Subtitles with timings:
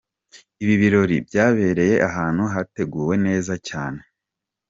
[0.63, 4.01] Ibi birori byabereye ahantu hateguwe neza cyane.